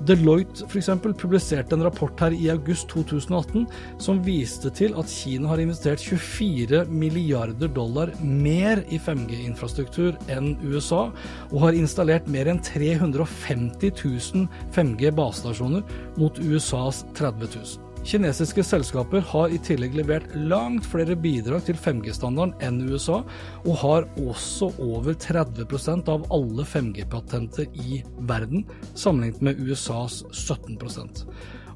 Deloitte 0.08 0.64
f.eks. 0.64 0.88
publiserte 1.20 1.76
en 1.76 1.84
rapport 1.84 2.24
her 2.24 2.32
i 2.32 2.48
august 2.48 2.88
2018 2.94 3.66
som 4.00 4.22
viste 4.24 4.72
til 4.72 4.96
at 4.96 5.12
Kina 5.12 5.50
har 5.52 5.60
investert 5.60 6.00
24 6.00 6.86
milliarder 6.88 7.68
dollar 7.68 8.14
mer 8.24 8.80
i 8.88 8.96
5G-infrastruktur 8.96 10.16
enn 10.32 10.54
USA, 10.64 11.10
og 11.52 11.58
har 11.66 11.76
installert 11.76 12.30
mer 12.32 12.48
enn 12.48 12.62
350 12.64 13.92
000 14.00 14.48
5G-basestasjoner 14.72 15.84
mot 16.16 16.40
USAs 16.40 17.04
30 17.12 17.52
000. 17.52 17.83
Kinesiske 18.04 18.60
selskaper 18.66 19.22
har 19.30 19.48
i 19.48 19.58
tillegg 19.64 19.94
levert 19.96 20.26
langt 20.36 20.84
flere 20.84 21.16
bidrag 21.16 21.64
til 21.64 21.78
5G-standarden 21.80 22.52
enn 22.66 22.82
USA, 22.92 23.22
og 23.64 23.78
har 23.80 24.08
også 24.20 24.68
over 24.76 25.16
30% 25.16 26.10
av 26.12 26.26
alle 26.36 26.66
5G-patenter 26.68 27.70
i 27.80 28.02
verden, 28.28 28.66
sammenlignet 28.92 29.40
med 29.48 29.62
USAs 29.64 30.20
17% 30.30 31.24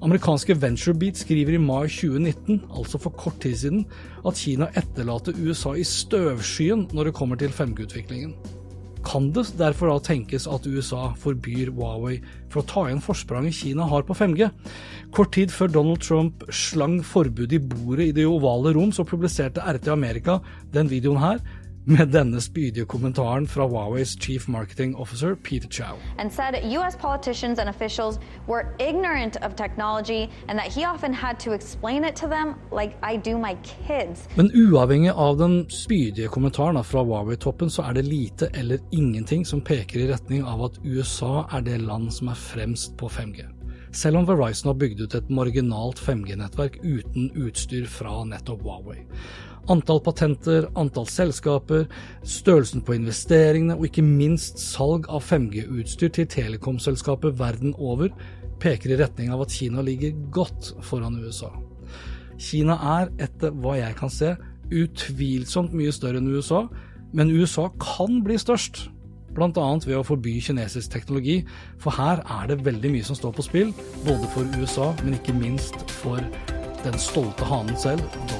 Amerikanske 0.05 0.55
VentureBeat 0.55 1.19
skriver 1.19 1.57
i 1.57 1.63
mai 1.63 1.89
2019, 1.91 2.61
altså 2.71 3.01
for 3.03 3.17
kort 3.19 3.41
tid 3.43 3.57
siden, 3.59 3.81
at 4.27 4.39
Kina 4.39 4.69
etterlater 4.79 5.35
USA 5.43 5.73
i 5.75 5.87
støvskyen 5.87 6.87
når 6.93 7.09
det 7.09 7.17
kommer 7.19 7.41
til 7.41 7.51
5G-utviklingen 7.51 8.37
kan 9.09 9.31
det 9.33 9.47
derfor 9.57 9.89
da 9.89 9.99
tenkes 10.05 10.47
at 10.51 10.67
USA 10.69 11.13
forbyr 11.17 11.71
Huawei 11.73 12.19
for 12.53 12.61
å 12.61 12.69
ta 12.69 12.85
igjen 12.89 13.01
forspranget 13.05 13.57
Kina 13.57 13.87
har 13.89 14.05
på 14.05 14.17
5G. 14.17 14.51
Kort 15.17 15.33
tid 15.37 15.53
før 15.55 15.73
Donald 15.73 16.03
Trump 16.05 16.45
slang 16.53 16.99
forbudet 17.07 17.57
i 17.57 17.63
bordet 17.63 18.11
i 18.11 18.17
det 18.19 18.27
ovale 18.29 18.75
rom, 18.77 18.93
så 18.93 19.07
publiserte 19.09 19.65
RT 19.65 19.89
Amerika 19.95 20.39
den 20.75 20.91
videoen 20.93 21.23
her, 21.23 21.41
med 21.85 22.07
denne 22.13 22.41
spydige 22.41 22.85
kommentaren 22.85 23.47
fra 23.47 23.67
Huaweis 23.67 24.17
chief 24.21 24.49
marketing 24.49 24.97
officer 24.97 25.35
Peter 25.35 25.69
Chow. 25.69 25.97
And 26.19 26.33
said 26.33 26.55
US 26.65 26.97
politicians 26.97 27.59
and 27.59 27.69
officials 27.69 28.19
were 28.49 28.65
ignorant 28.79 29.37
of 29.43 29.57
technology 29.57 30.29
and 30.49 30.59
that 30.59 30.73
he 30.75 30.85
often 30.85 31.15
had 31.15 31.39
to 31.39 31.53
explain 31.53 32.05
it 32.05 32.17
to 32.17 32.27
them 32.27 32.55
like 32.73 32.97
I 33.03 33.17
do 33.31 33.39
my 33.39 33.57
kids. 33.63 34.29
Men 34.35 34.51
uavhengig 34.55 35.11
av 35.11 35.39
den 35.39 35.71
spydige 35.71 36.29
kommentaren 36.29 36.85
fra 36.85 37.03
Huawei-toppen, 37.03 37.71
så 37.71 37.83
er 37.83 37.93
det 37.93 38.05
lite 38.05 38.51
eller 38.55 38.79
ingenting 38.91 39.47
som 39.47 39.61
peker 39.61 40.01
i 40.01 40.13
retning 40.13 40.45
av 40.45 40.65
at 40.65 40.81
USA 40.85 41.47
er 41.53 41.61
det 41.61 41.81
land 41.81 42.13
som 42.13 42.29
er 42.29 42.35
fremst 42.35 42.97
på 42.97 43.09
5G 43.09 43.59
selv 43.93 44.19
om 44.19 44.27
Verizon 44.29 44.69
har 44.69 44.79
bygd 44.79 45.01
ut 45.01 45.15
et 45.15 45.31
marginalt 45.33 46.01
5G-nettverk 46.01 46.79
uten 46.83 47.31
utstyr 47.37 47.87
fra 47.91 48.23
nettopp 48.29 48.63
Huawei. 48.63 49.05
Antall 49.69 50.01
patenter, 50.01 50.65
antall 50.81 51.07
selskaper, 51.13 51.85
størrelsen 52.25 52.81
på 52.85 52.95
investeringene 52.97 53.77
og 53.77 53.89
ikke 53.91 54.05
minst 54.07 54.63
salg 54.63 55.09
av 55.13 55.27
5G-utstyr 55.29 56.13
til 56.17 56.29
telekomselskaper 56.33 57.35
verden 57.37 57.75
over 57.77 58.09
peker 58.63 58.95
i 58.95 58.99
retning 59.01 59.33
av 59.35 59.45
at 59.45 59.53
Kina 59.55 59.85
ligger 59.85 60.17
godt 60.35 60.73
foran 60.85 61.21
USA. 61.21 61.51
Kina 62.39 62.79
er, 62.99 63.11
etter 63.21 63.53
hva 63.61 63.77
jeg 63.79 63.97
kan 63.99 64.13
se, 64.13 64.35
utvilsomt 64.73 65.75
mye 65.77 65.93
større 65.95 66.23
enn 66.23 66.31
USA, 66.33 66.65
men 67.13 67.33
USA 67.33 67.69
kan 67.81 68.23
bli 68.25 68.39
størst. 68.41 68.87
Bl.a. 69.37 69.69
ved 69.85 69.95
å 69.99 70.05
forby 70.07 70.39
kinesisk 70.43 70.95
teknologi, 70.97 71.43
for 71.83 71.95
her 71.95 72.25
er 72.25 72.49
det 72.51 72.63
veldig 72.67 72.95
mye 72.97 73.07
som 73.07 73.19
står 73.19 73.37
på 73.37 73.47
spill, 73.47 73.77
både 74.07 74.33
for 74.35 74.59
USA, 74.59 74.91
men 75.05 75.19
ikke 75.21 75.37
minst 75.37 75.79
for 76.01 76.25
den 76.85 77.01
stolte 77.03 77.47
hanen 77.49 77.77
selv, 77.79 78.05
Trump. 78.31 78.38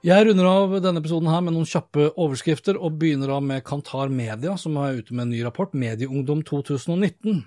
Jeg 0.00 0.24
runder 0.24 0.46
av 0.48 0.70
denne 0.80 1.02
episoden 1.02 1.28
her 1.28 1.42
med 1.44 1.52
noen 1.52 1.68
kjappe 1.68 2.06
overskrifter, 2.16 2.78
og 2.80 2.94
begynner 3.02 3.34
av 3.34 3.42
med 3.44 3.60
Kantar 3.68 4.08
Media, 4.08 4.54
som 4.56 4.78
er 4.80 4.96
ute 4.96 5.12
med 5.12 5.26
en 5.26 5.32
ny 5.34 5.42
rapport, 5.44 5.74
Medieungdom 5.76 6.40
2019. 6.48 7.42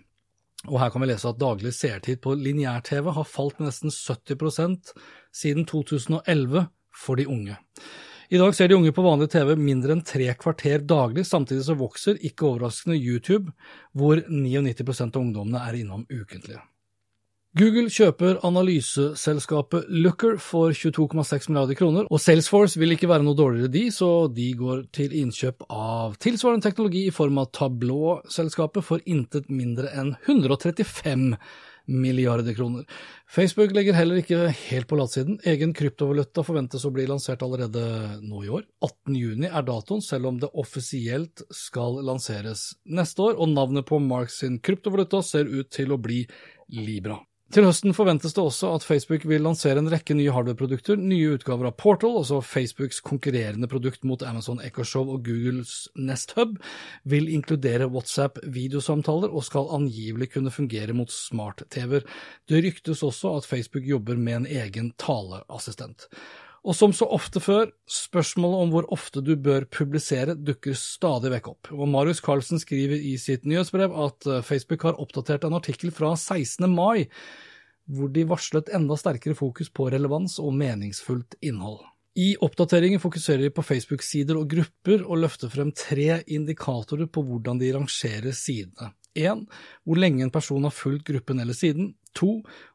Og 0.70 0.76
her 0.78 0.92
kan 0.94 1.02
vi 1.02 1.08
lese 1.10 1.32
at 1.32 1.40
daglig 1.42 1.72
seertid 1.74 2.22
på 2.22 2.36
lineær-TV 2.38 3.10
har 3.16 3.26
falt 3.26 3.58
med 3.58 3.72
nesten 3.72 3.90
70% 3.90 4.94
siden 5.34 5.66
2011 5.66 6.68
for 6.94 7.18
de 7.18 7.26
unge. 7.26 7.58
I 8.30 8.38
dag 8.38 8.54
ser 8.54 8.70
de 8.70 8.78
unge 8.78 8.94
på 8.94 9.08
vanlig 9.08 9.32
TV 9.34 9.56
mindre 9.58 9.98
enn 9.98 10.06
tre 10.06 10.30
kvarter 10.38 10.86
daglig, 10.86 11.26
samtidig 11.26 11.66
så 11.66 11.78
vokser, 11.80 12.22
ikke 12.22 12.52
overraskende, 12.52 13.00
YouTube, 13.02 13.50
hvor 13.98 14.22
99% 14.30 15.10
av 15.10 15.26
ungdommene 15.26 15.66
er 15.66 15.82
innom 15.82 16.06
ukentlig. 16.06 16.62
Google 17.54 17.86
kjøper 17.94 18.40
analyseselskapet 18.48 19.86
Looker 19.94 20.40
for 20.42 20.74
22,6 20.74 21.52
milliarder 21.52 21.78
kroner, 21.78 22.08
og 22.10 22.18
Salesforce 22.18 22.80
vil 22.82 22.96
ikke 22.96 23.06
være 23.12 23.22
noe 23.28 23.38
dårligere 23.38 23.70
de, 23.70 23.84
så 23.94 24.08
de 24.34 24.48
går 24.58 24.88
til 24.98 25.12
innkjøp 25.20 25.68
av 25.70 26.16
tilsvarende 26.24 26.66
teknologi 26.66 27.04
i 27.06 27.12
form 27.14 27.38
av 27.38 27.52
Tableau-selskapet 27.54 28.88
for 28.88 29.04
intet 29.06 29.52
mindre 29.54 29.92
enn 29.94 30.16
135 30.24 31.36
milliarder 31.94 32.56
kroner. 32.58 32.88
Facebook 33.30 33.76
legger 33.78 34.00
heller 34.00 34.24
ikke 34.24 34.48
helt 34.72 34.90
på 34.90 34.98
latsiden. 34.98 35.38
Egen 35.46 35.76
kryptovaluta 35.78 36.42
forventes 36.48 36.88
å 36.90 36.92
bli 36.96 37.06
lansert 37.06 37.44
allerede 37.46 37.84
nå 38.24 38.42
i 38.48 38.50
år. 38.50 38.64
18.6 38.82 39.46
er 39.52 39.68
datoen, 39.68 40.02
selv 40.02 40.32
om 40.32 40.40
det 40.42 40.50
offisielt 40.58 41.46
skal 41.54 42.02
lanseres 42.02 42.72
neste 42.90 43.28
år, 43.30 43.38
og 43.38 43.54
navnet 43.54 43.86
på 43.86 44.02
Marks 44.02 44.42
kryptovaluta 44.66 45.22
ser 45.22 45.54
ut 45.54 45.70
til 45.70 45.94
å 45.94 46.00
bli 46.02 46.24
Libra. 46.74 47.20
Til 47.54 47.68
høsten 47.68 47.94
forventes 47.94 48.34
det 48.34 48.42
også 48.42 48.72
at 48.74 48.86
Facebook 48.88 49.28
vil 49.30 49.44
lansere 49.46 49.78
en 49.78 49.90
rekke 49.92 50.16
nye 50.18 50.32
hardware-produkter. 50.34 50.98
Nye 50.98 51.36
utgaver 51.36 51.68
av 51.70 51.76
Portal, 51.78 52.16
altså 52.18 52.40
Facebooks 52.42 52.98
konkurrerende 53.06 53.70
produkt 53.70 54.02
mot 54.10 54.24
Amazon 54.26 54.58
Echoshow 54.66 55.12
og 55.14 55.22
Googles 55.28 55.84
Nest 55.94 56.34
Hub, 56.34 56.56
vil 57.06 57.30
inkludere 57.30 57.92
WhatsApp-videosamtaler 57.94 59.30
og 59.30 59.46
skal 59.46 59.70
angivelig 59.78 60.32
kunne 60.34 60.56
fungere 60.56 60.98
mot 60.98 61.14
smart-TV-er. 61.14 62.08
Det 62.50 62.64
ryktes 62.66 63.06
også 63.06 63.36
at 63.38 63.50
Facebook 63.52 63.86
jobber 63.86 64.18
med 64.18 64.40
en 64.40 64.50
egen 64.50 64.90
taleassistent. 64.98 66.08
Og 66.64 66.76
som 66.78 66.94
så 66.96 67.04
ofte 67.12 67.42
før, 67.44 67.74
spørsmålet 67.92 68.62
om 68.64 68.70
hvor 68.72 68.86
ofte 68.96 69.20
du 69.20 69.34
bør 69.36 69.66
publisere 69.68 70.36
dukker 70.40 70.78
stadig 70.80 71.34
vekk 71.34 71.50
opp. 71.52 71.72
Og 71.76 71.90
Marius 71.92 72.24
Carlsen 72.24 72.62
skriver 72.62 72.96
i 73.04 73.18
sitt 73.20 73.44
nyhetsbrev 73.44 73.92
at 74.06 74.28
eh, 74.32 74.44
Facebook 74.48 74.86
har 74.88 75.00
oppdatert 75.02 75.44
en 75.44 75.58
artikkel 75.60 75.92
fra 75.92 76.14
16. 76.16 76.64
mai, 76.72 77.10
hvor 77.92 78.14
de 78.16 78.24
varslet 78.30 78.72
enda 78.72 78.96
sterkere 78.96 79.36
fokus 79.36 79.68
på 79.76 79.90
relevans 79.92 80.38
og 80.40 80.56
meningsfullt 80.56 81.36
innhold. 81.44 81.82
I 82.16 82.36
oppdateringen 82.46 83.02
fokuserer 83.02 83.42
de 83.42 83.52
på 83.52 83.66
Facebook-sider 83.66 84.38
og 84.38 84.48
grupper, 84.54 85.02
og 85.04 85.20
løfter 85.24 85.50
frem 85.52 85.74
tre 85.76 86.22
indikatorer 86.32 87.10
på 87.10 87.26
hvordan 87.26 87.60
de 87.60 87.74
rangerer 87.76 88.36
sidene. 88.38 88.94
1. 89.18 89.44
Hvor 89.84 90.00
lenge 90.00 90.24
en 90.26 90.34
person 90.34 90.64
har 90.64 90.74
fulgt 90.74 91.08
gruppen 91.10 91.42
eller 91.42 91.58
siden. 91.58 91.92
2. 92.18 92.30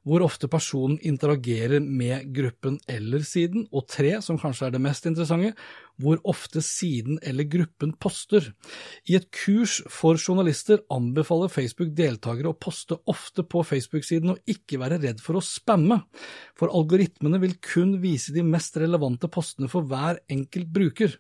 Hvor 0.09 0.25
ofte 0.25 0.49
personen 0.51 0.99
interagerer 1.05 1.83
med 1.85 2.31
gruppen 2.35 2.79
eller 2.89 3.25
siden. 3.27 3.67
Og 3.73 3.87
3. 3.91 4.19
Som 4.25 4.41
kanskje 4.41 4.69
er 4.69 4.75
det 4.75 4.83
mest 4.85 5.09
interessante, 5.09 5.55
hvor 5.99 6.21
ofte 6.29 6.63
siden 6.65 7.19
eller 7.27 7.49
gruppen 7.51 7.93
poster. 8.01 8.53
I 9.11 9.19
et 9.19 9.29
kurs 9.35 9.81
for 9.91 10.19
journalister 10.21 10.83
anbefaler 10.95 11.51
Facebook 11.53 11.95
deltakere 11.99 12.53
å 12.53 12.59
poste 12.59 13.01
ofte 13.11 13.43
på 13.43 13.65
Facebook-siden 13.67 14.35
og 14.35 14.43
ikke 14.51 14.81
være 14.81 15.01
redd 15.03 15.23
for 15.25 15.39
å 15.39 15.45
spamme, 15.45 16.01
for 16.59 16.71
algoritmene 16.75 17.41
vil 17.43 17.57
kun 17.65 17.97
vise 18.03 18.35
de 18.35 18.47
mest 18.47 18.79
relevante 18.79 19.31
postene 19.33 19.71
for 19.71 19.87
hver 19.91 20.23
enkelt 20.31 20.71
bruker. 20.75 21.19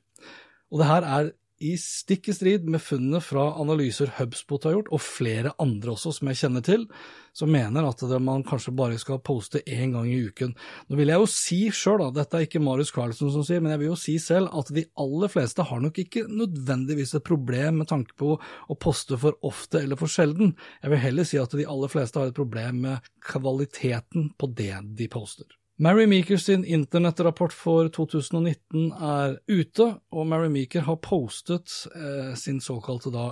Og 0.70 0.82
det 0.82 0.88
her 0.90 1.06
er 1.08 1.30
i 1.58 1.74
stikk 1.80 2.28
i 2.30 2.34
strid 2.36 2.68
med 2.70 2.82
funnene 2.82 3.20
fra 3.24 3.48
analyser 3.58 4.12
HubSpot 4.18 4.64
har 4.66 4.76
gjort, 4.76 4.90
og 4.94 5.02
flere 5.02 5.52
andre 5.62 5.94
også 5.94 6.12
som 6.14 6.30
jeg 6.30 6.40
kjenner 6.42 6.64
til, 6.66 6.86
som 7.34 7.50
mener 7.52 7.86
at 7.86 8.02
man 8.22 8.44
kanskje 8.46 8.74
bare 8.78 8.98
skal 8.98 9.20
poste 9.24 9.62
én 9.66 9.92
gang 9.94 10.06
i 10.10 10.20
uken. 10.30 10.54
Nå 10.88 10.98
vil 10.98 11.12
jeg 11.12 11.22
jo 11.22 11.28
si 11.32 11.60
sjøl, 11.74 12.06
dette 12.14 12.38
er 12.38 12.46
ikke 12.46 12.62
Marius 12.62 12.94
Carlsen 12.94 13.32
som 13.34 13.46
sier, 13.46 13.62
men 13.62 13.74
jeg 13.74 13.82
vil 13.82 13.92
jo 13.92 13.98
si 13.98 14.16
selv 14.22 14.54
at 14.58 14.72
de 14.74 14.86
aller 14.98 15.34
fleste 15.34 15.66
har 15.66 15.82
nok 15.82 16.02
ikke 16.04 16.26
nødvendigvis 16.30 17.16
et 17.18 17.26
problem 17.26 17.82
med 17.82 17.90
tanke 17.90 18.14
på 18.18 18.34
å 18.38 18.78
poste 18.78 19.18
for 19.18 19.38
ofte 19.46 19.82
eller 19.82 19.98
for 19.98 20.10
sjelden. 20.10 20.54
Jeg 20.82 20.94
vil 20.94 21.06
heller 21.08 21.28
si 21.28 21.42
at 21.42 21.54
de 21.58 21.66
aller 21.68 21.90
fleste 21.92 22.20
har 22.20 22.30
et 22.30 22.38
problem 22.38 22.84
med 22.86 23.14
kvaliteten 23.24 24.32
på 24.38 24.50
det 24.58 24.74
de 24.98 25.10
poster. 25.10 25.58
Mary 25.80 26.06
Meeker 26.10 26.36
sin 26.36 26.64
internettrapport 26.64 27.52
for 27.54 27.86
2019 27.94 28.88
er 28.98 29.36
ute, 29.46 29.84
og 30.10 30.26
Mary 30.26 30.48
Meeker 30.50 30.82
har 30.88 30.98
postet 30.98 31.70
eh, 31.94 32.32
sin 32.34 32.58
såkalte 32.58 33.12
da 33.14 33.28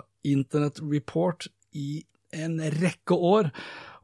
i 1.75 2.05
en 2.37 2.57
rekke 2.79 3.19
år, 3.19 3.51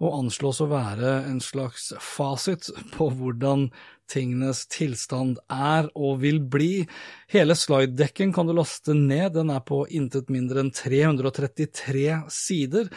og 0.02 0.18
anslås 0.24 0.58
å 0.58 0.70
være 0.72 1.20
en 1.28 1.38
slags 1.42 1.92
fasit 2.02 2.66
på 2.96 3.12
hvordan 3.14 3.68
tingenes 4.10 4.66
tilstand 4.74 5.38
er 5.46 5.86
og 5.94 6.24
vil 6.26 6.42
bli. 6.42 6.88
Hele 7.30 7.54
slidedekken 7.54 8.34
kan 8.34 8.50
du 8.50 8.56
laste 8.58 8.96
ned, 8.98 9.36
den 9.38 9.54
er 9.54 9.62
på 9.62 9.84
intet 9.86 10.34
mindre 10.34 10.64
enn 10.64 10.74
333 10.74 12.24
sider. 12.26 12.90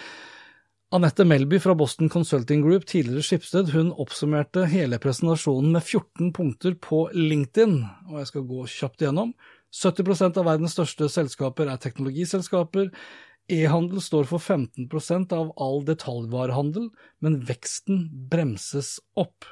Anette 0.96 1.26
Melby 1.26 1.60
fra 1.60 1.76
Boston 1.76 2.10
Consulting 2.10 2.62
Group, 2.62 2.86
tidligere 2.88 3.24
Skipsted, 3.24 3.70
hun 3.74 3.90
oppsummerte 4.00 4.62
hele 4.72 4.96
presentasjonen 5.04 5.74
med 5.76 5.84
14 5.84 6.30
punkter 6.32 6.78
på 6.80 7.02
LinkedIn, 7.12 7.74
og 8.08 8.22
jeg 8.22 8.30
skal 8.30 8.46
gå 8.48 8.62
kjapt 8.72 9.04
igjennom. 9.04 9.34
70% 9.76 10.40
av 10.40 10.48
verdens 10.48 10.78
største 10.78 11.10
selskaper 11.12 11.68
er 11.68 11.82
teknologiselskaper. 11.84 12.94
E-handel 13.52 14.00
står 14.00 14.30
for 14.30 14.40
15% 14.40 15.36
av 15.36 15.52
all 15.60 15.84
detaljvarehandel, 15.90 16.88
men 17.20 17.40
veksten 17.44 18.06
bremses 18.32 18.96
opp. 19.20 19.52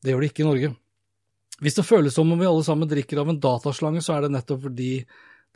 Det 0.00 0.14
gjør 0.14 0.24
det 0.24 0.32
ikke 0.32 0.46
i 0.46 0.48
Norge. 0.48 0.74
Hvis 1.60 1.76
det 1.76 1.90
føles 1.90 2.16
som 2.16 2.32
om 2.32 2.40
vi 2.40 2.48
alle 2.48 2.64
sammen 2.64 2.88
drikker 2.88 3.20
av 3.20 3.34
en 3.34 3.42
dataslange, 3.44 4.00
så 4.00 4.16
er 4.16 4.24
det 4.24 4.32
nettopp 4.38 4.64
fordi 4.70 4.94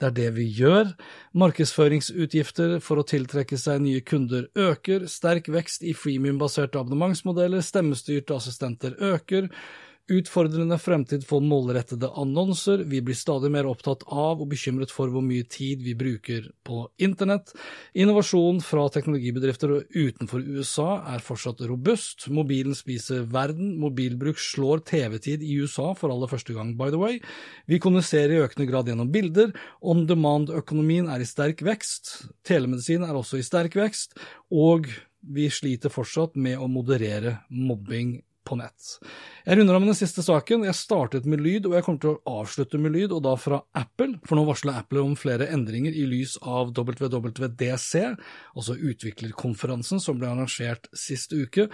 det 0.02 0.08
er 0.10 0.16
det 0.16 0.30
vi 0.36 0.48
gjør. 0.50 0.90
Markedsføringsutgifter 1.38 2.76
for 2.82 2.98
å 2.98 3.06
tiltrekke 3.06 3.58
seg 3.60 3.84
nye 3.84 4.02
kunder 4.02 4.48
øker, 4.58 5.06
sterk 5.10 5.50
vekst 5.52 5.86
i 5.86 5.94
freemium-baserte 5.94 6.80
abonnementsmodeller, 6.80 7.62
stemmestyrte 7.62 8.34
assistenter 8.34 8.98
øker, 8.98 9.48
Utfordrende 10.10 10.74
fremtid 10.82 11.22
for 11.22 11.44
målrettede 11.46 12.08
annonser. 12.18 12.80
Vi 12.90 12.98
blir 13.06 13.14
stadig 13.14 13.52
mer 13.54 13.68
opptatt 13.70 14.00
av 14.10 14.40
og 14.42 14.48
bekymret 14.50 14.90
for 14.90 15.12
hvor 15.12 15.22
mye 15.22 15.46
tid 15.46 15.84
vi 15.86 15.94
bruker 15.94 16.48
på 16.66 16.80
internett. 16.98 17.52
Innovasjon 17.94 18.58
fra 18.66 18.88
teknologibedrifter 18.90 19.76
utenfor 19.94 20.42
USA 20.42 20.88
er 21.12 21.22
fortsatt 21.22 21.62
robust. 21.70 22.26
Mobilen 22.34 22.74
spiser 22.74 23.22
verden. 23.30 23.76
Mobilbruk 23.78 24.42
slår 24.42 24.82
TV-tid 24.90 25.46
i 25.46 25.60
USA 25.62 25.92
for 25.94 26.10
aller 26.10 26.32
første 26.32 26.56
gang, 26.56 26.74
by 26.74 26.90
the 26.90 26.98
way. 26.98 27.22
Vi 27.70 27.78
kommuniserer 27.78 28.34
i 28.34 28.42
økende 28.42 28.66
grad 28.72 28.90
gjennom 28.90 29.14
bilder. 29.14 29.54
On 29.86 30.02
demand-økonomien 30.10 31.12
er 31.14 31.22
i 31.22 31.30
sterk 31.30 31.62
vekst. 31.62 32.16
Telemedisin 32.42 33.06
er 33.06 33.14
også 33.14 33.38
i 33.38 33.46
sterk 33.46 33.78
vekst. 33.78 34.18
Og 34.50 34.90
vi 35.22 35.46
sliter 35.46 35.94
fortsatt 35.94 36.34
med 36.34 36.58
å 36.58 36.66
moderere 36.66 37.38
mobbing 37.54 38.16
på 38.44 38.56
nett. 38.58 38.96
Jeg 39.46 39.58
runder 39.58 39.76
av 39.76 39.82
med 39.82 39.92
den 39.92 39.98
siste 39.98 40.24
saken. 40.24 40.66
Jeg 40.66 40.78
startet 40.78 41.26
med 41.28 41.42
lyd, 41.44 41.66
og 41.68 41.76
jeg 41.76 41.86
kommer 41.86 42.02
til 42.02 42.14
å 42.14 42.38
avslutte 42.42 42.80
med 42.82 42.94
lyd, 42.96 43.14
og 43.14 43.24
da 43.26 43.34
fra 43.40 43.62
Apple. 43.78 44.18
For 44.28 44.38
nå 44.38 44.46
varsler 44.48 44.78
Apple 44.80 45.02
om 45.04 45.16
flere 45.18 45.48
endringer 45.54 45.94
i 45.94 46.06
lys 46.10 46.36
av 46.42 46.74
WWDC, 46.76 48.02
altså 48.56 48.78
utviklerkonferansen 48.78 50.02
som 50.02 50.20
ble 50.20 50.30
arrangert 50.30 50.90
sist 50.96 51.34
uke. 51.34 51.68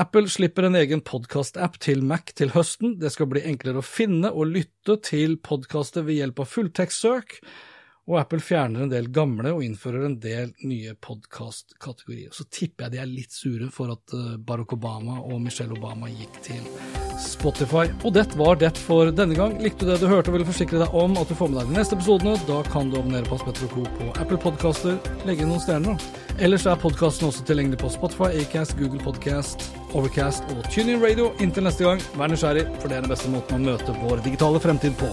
Apple 0.00 0.30
slipper 0.32 0.64
en 0.64 0.78
egen 0.78 1.02
podkast-app 1.04 1.76
til 1.84 2.00
Mac 2.08 2.32
til 2.38 2.54
høsten. 2.54 2.96
Det 3.00 3.12
skal 3.12 3.28
bli 3.28 3.42
enklere 3.44 3.82
å 3.82 3.84
finne 3.84 4.30
og 4.32 4.48
lytte 4.54 4.96
til 5.04 5.36
podkaster 5.44 6.06
ved 6.06 6.22
hjelp 6.22 6.40
av 6.40 6.48
fulltekstsøk 6.48 7.36
og 8.10 8.18
Apple 8.18 8.42
fjerner 8.42 8.84
en 8.84 8.90
del 8.90 9.08
gamle 9.14 9.52
og 9.54 9.62
innfører 9.62 10.06
en 10.08 10.16
del 10.22 10.50
nye 10.66 10.94
podkastkategorier. 10.98 12.32
Så 12.34 12.48
tipper 12.50 12.88
jeg 12.88 12.94
de 12.96 13.02
er 13.02 13.10
litt 13.10 13.34
sure 13.34 13.68
for 13.70 13.92
at 13.94 14.16
eh, 14.16 14.38
Barack 14.42 14.74
Obama 14.74 15.20
og 15.22 15.38
Michelle 15.44 15.76
Obama 15.76 16.10
gikk 16.10 16.40
til 16.42 16.64
Spotify. 17.22 17.86
Og 18.02 18.16
det 18.16 18.26
var 18.38 18.58
det 18.58 18.72
for 18.80 19.12
denne 19.14 19.38
gang. 19.38 19.54
Likte 19.62 19.86
du 19.86 19.92
det 19.92 20.00
du 20.02 20.08
hørte 20.10 20.32
og 20.32 20.38
ville 20.38 20.48
forsikre 20.48 20.82
deg 20.82 20.98
om 20.98 21.14
at 21.20 21.30
du 21.30 21.38
får 21.38 21.52
med 21.52 21.62
deg 21.62 21.70
de 21.70 21.78
neste 21.78 21.98
episodene, 21.98 22.34
da 22.48 22.58
kan 22.72 22.90
du 22.90 22.98
abonnere 22.98 23.28
på 23.28 23.38
Aspetter 23.38 23.70
Co. 23.70 23.86
på 24.00 24.10
Apple 24.16 24.40
Podcaster. 24.42 24.98
Legge 25.28 25.46
inn 25.46 25.54
noen 25.54 25.62
stjerner, 25.62 26.02
Ellers 26.40 26.64
er 26.66 26.78
podkasten 26.80 27.28
også 27.28 27.44
tilgjengelig 27.46 27.82
på 27.82 27.90
Spotify, 27.92 28.30
Acast, 28.40 28.72
Google 28.78 29.02
Podcast, 29.04 29.68
Overcast 29.92 30.48
og 30.54 30.64
TuneIn 30.72 31.02
Radio. 31.04 31.30
Inntil 31.44 31.68
neste 31.68 31.84
gang, 31.84 32.00
vær 32.16 32.32
nysgjerrig, 32.32 32.64
for 32.80 32.88
det 32.88 32.98
er 32.98 33.04
den 33.04 33.12
beste 33.12 33.30
måten 33.32 33.60
å 33.60 33.74
møte 33.74 33.98
vår 34.00 34.24
digitale 34.24 34.62
fremtid 34.62 34.96
på. 35.00 35.12